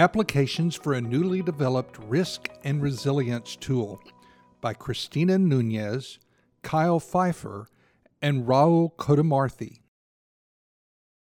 [0.00, 4.00] Applications for a newly developed risk and resilience tool
[4.62, 6.18] by Christina Nunez,
[6.62, 7.66] Kyle Pfeiffer,
[8.22, 9.80] and Rao Kotamarthi.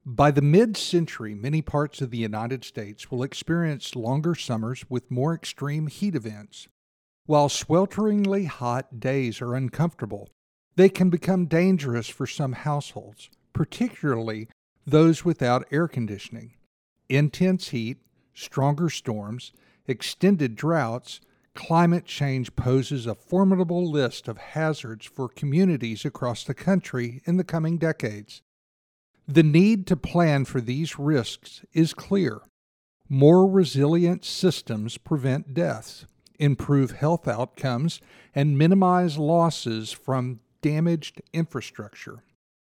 [0.06, 5.10] By the mid century, many parts of the United States will experience longer summers with
[5.10, 6.68] more extreme heat events.
[7.26, 10.28] While swelteringly hot days are uncomfortable,
[10.76, 14.46] they can become dangerous for some households, particularly
[14.86, 16.52] those without air conditioning.
[17.08, 17.98] Intense heat,
[18.38, 19.52] stronger storms,
[19.86, 21.20] extended droughts,
[21.54, 27.44] climate change poses a formidable list of hazards for communities across the country in the
[27.44, 28.42] coming decades.
[29.26, 32.40] The need to plan for these risks is clear.
[33.08, 36.06] More resilient systems prevent deaths,
[36.38, 38.00] improve health outcomes,
[38.34, 42.22] and minimize losses from damaged infrastructure.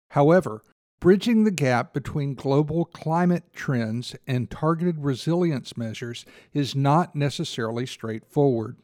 [0.10, 0.64] However,
[1.02, 8.78] Bridging the gap between global climate trends and targeted resilience measures is not necessarily straightforward.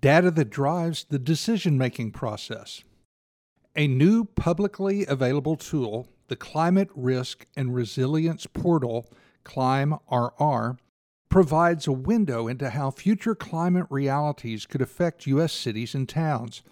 [0.00, 2.84] Data that drives the decision making process.
[3.76, 9.06] A new publicly available tool, the Climate Risk and Resilience Portal,
[9.44, 10.78] ClimRR,
[11.28, 15.52] provides a window into how future climate realities could affect U.S.
[15.52, 16.62] cities and towns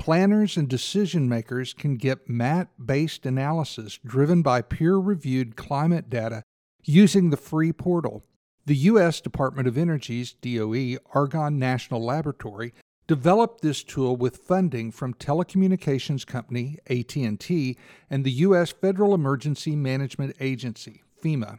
[0.00, 6.42] Planners and decision makers can get map based analysis driven by peer reviewed climate data
[6.82, 8.24] using the free portal.
[8.64, 9.20] The U.S.
[9.20, 12.72] Department of Energy's DOE Argonne National Laboratory
[13.06, 17.76] developed this tool with funding from telecommunications company AT&T
[18.08, 18.72] and the U.S.
[18.72, 21.58] Federal Emergency Management Agency, FEMA.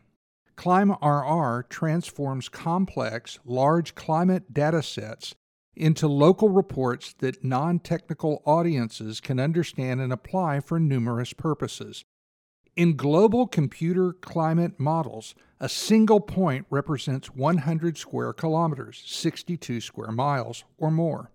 [0.58, 5.36] ClimRR transforms complex, large climate data sets
[5.76, 12.04] into local reports that non technical audiences can understand and apply for numerous purposes.
[12.76, 20.64] In global computer climate models, a single point represents 100 square kilometers, 62 square miles,
[20.78, 21.32] or more.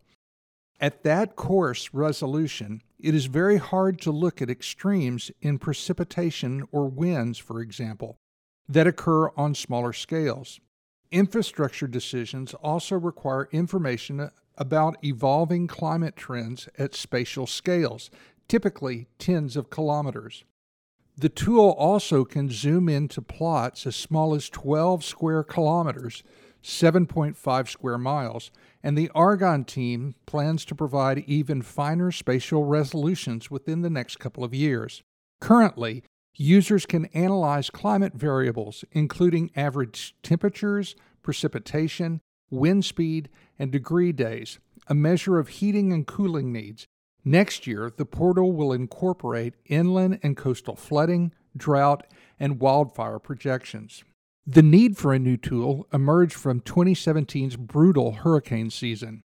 [0.80, 6.86] At that coarse resolution, it is very hard to look at extremes in precipitation or
[6.86, 8.18] winds, for example,
[8.68, 10.60] that occur on smaller scales.
[11.10, 18.10] Infrastructure decisions also require information about evolving climate trends at spatial scales,
[18.48, 20.44] typically tens of kilometers.
[21.16, 26.22] The tool also can zoom into plots as small as 12 square kilometers,
[26.62, 28.50] 7.5 square miles,
[28.82, 34.44] and the Argonne team plans to provide even finer spatial resolutions within the next couple
[34.44, 35.02] of years.
[35.40, 36.02] Currently,
[36.36, 42.20] users can analyze climate variables, including average temperatures, precipitation,
[42.50, 44.58] wind speed, and degree days,
[44.88, 46.86] a measure of heating and cooling needs.
[47.24, 52.06] Next year, the portal will incorporate inland and coastal flooding, drought,
[52.38, 54.04] and wildfire projections.
[54.46, 59.22] The need for a new tool emerged from 2017's brutal hurricane season.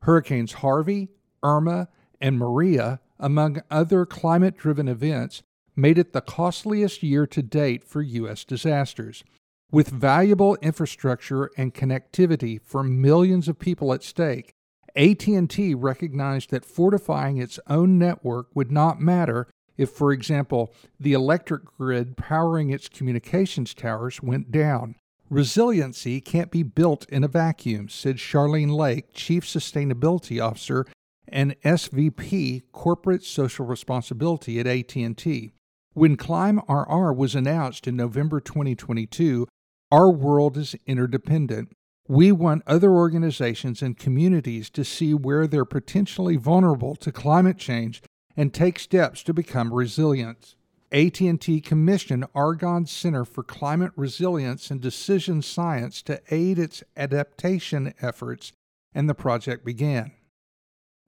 [0.00, 1.10] Hurricanes Harvey,
[1.44, 1.88] Irma,
[2.20, 5.44] and Maria, among other climate driven events,
[5.76, 8.44] made it the costliest year to date for U.S.
[8.44, 9.24] disasters.
[9.70, 14.52] With valuable infrastructure and connectivity for millions of people at stake,
[14.94, 21.64] AT&T recognized that fortifying its own network would not matter if for example the electric
[21.64, 24.94] grid powering its communications towers went down.
[25.30, 30.86] Resiliency can't be built in a vacuum, said Charlene Lake, Chief Sustainability Officer
[31.26, 35.50] and SVP Corporate Social Responsibility at AT&T.
[35.94, 39.46] When ClimRR was announced in November 2022,
[39.92, 41.70] our world is interdependent.
[42.08, 48.02] We want other organizations and communities to see where they're potentially vulnerable to climate change
[48.36, 50.56] and take steps to become resilient.
[50.90, 58.52] AT&T commissioned Argonne Center for Climate Resilience and Decision Science to aid its adaptation efforts,
[58.92, 60.10] and the project began.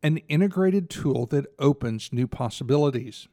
[0.01, 3.27] An integrated tool that opens new possibilities.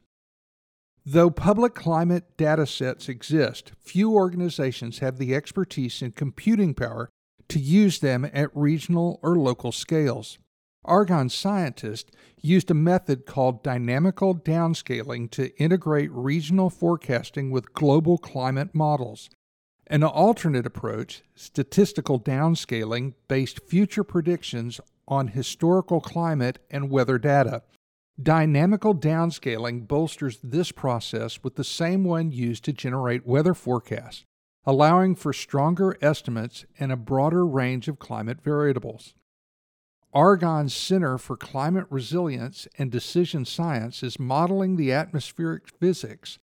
[1.06, 7.10] Though public climate data sets exist, few organizations have the expertise and computing power
[7.48, 10.38] to use them at regional or local scales.
[10.82, 12.10] Argonne scientists
[12.40, 19.28] used a method called dynamical downscaling to integrate regional forecasting with global climate models.
[19.86, 27.62] An alternate approach, statistical downscaling, based future predictions on historical climate and weather data.
[28.22, 34.24] Dynamical downscaling bolsters this process with the same one used to generate weather forecasts,
[34.64, 39.14] allowing for stronger estimates and a broader range of climate variables.
[40.12, 46.38] Argonne's Center for Climate Resilience and Decision Science is modeling the atmospheric physics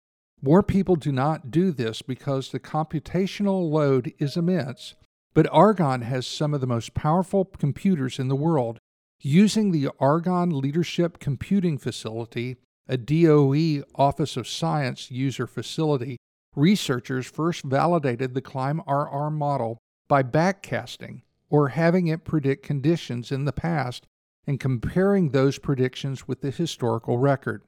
[0.42, 4.96] More people do not do this because the computational load is immense,
[5.34, 8.80] but Argonne has some of the most powerful computers in the world.
[9.20, 16.18] Using the Argonne Leadership Computing Facility, a DOE Office of Science user facility,
[16.56, 23.52] researchers first validated the ClimRR model by backcasting or having it predict conditions in the
[23.52, 24.06] past
[24.46, 27.64] and comparing those predictions with the historical record.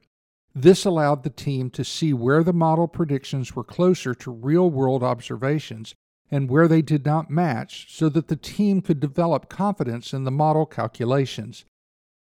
[0.54, 5.02] This allowed the team to see where the model predictions were closer to real world
[5.02, 5.94] observations
[6.30, 10.30] and where they did not match so that the team could develop confidence in the
[10.30, 11.64] model calculations.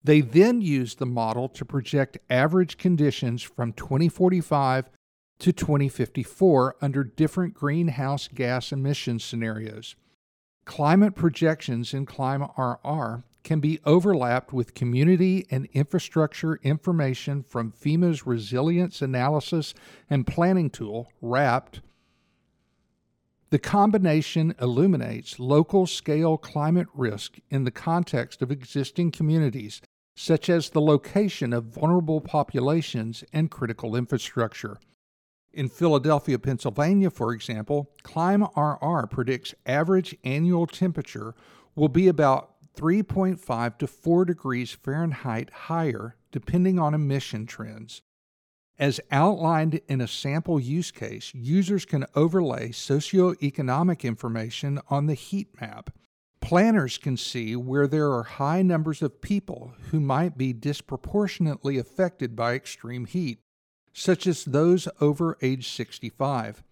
[0.02, 4.90] They then used the model to project average conditions from 2045
[5.38, 9.96] to 2054 under different greenhouse gas emission scenarios.
[10.64, 19.02] Climate projections in ClimRR can be overlapped with community and infrastructure information from FEMA's Resilience
[19.02, 19.74] Analysis
[20.08, 21.80] and Planning Tool, RAPT.
[23.50, 29.80] The combination illuminates local scale climate risk in the context of existing communities,
[30.16, 34.78] such as the location of vulnerable populations and critical infrastructure.
[35.52, 41.34] In Philadelphia, Pennsylvania, for example, ClimRR predicts average annual temperature
[41.76, 48.02] will be about 3.5 to 4 degrees Fahrenheit higher, depending on emission trends.
[48.78, 55.48] As outlined in a sample use case, users can overlay socioeconomic information on the heat
[55.60, 55.90] map.
[56.40, 62.34] Planners can see where there are high numbers of people who might be disproportionately affected
[62.34, 63.38] by extreme heat,
[63.92, 66.64] such as those over age 65.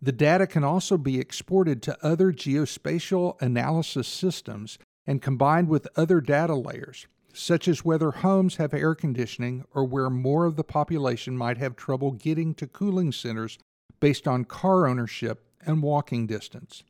[0.00, 6.20] The data can also be exported to other geospatial analysis systems and combined with other
[6.20, 11.36] data layers, such as whether homes have air conditioning or where more of the population
[11.36, 13.58] might have trouble getting to cooling centers
[14.00, 16.82] based on car ownership and walking distance.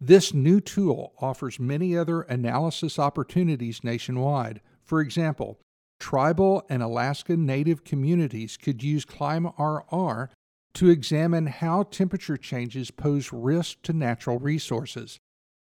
[0.00, 4.60] This new tool offers many other analysis opportunities nationwide.
[4.82, 5.58] For example,
[5.98, 10.28] tribal and Alaska Native communities could use ClimRR
[10.74, 15.18] to examine how temperature changes pose risk to natural resources.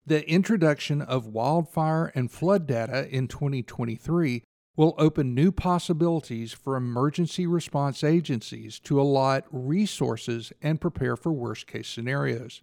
[0.06, 4.42] The introduction of wildfire and flood data in 2023
[4.76, 11.66] will open new possibilities for emergency response agencies to allot resources and prepare for worst
[11.66, 12.62] case scenarios.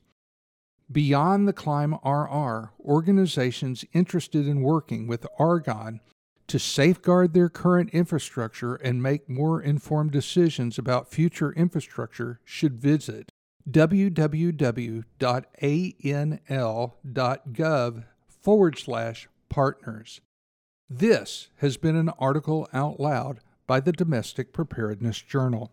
[0.92, 6.00] Beyond the ClimRR, organizations interested in working with Argonne
[6.48, 13.32] to safeguard their current infrastructure and make more informed decisions about future infrastructure should visit
[13.70, 15.04] www.anl.gov
[18.28, 20.22] forward slash partners.
[20.90, 25.72] This has been an article out loud by the Domestic Preparedness Journal.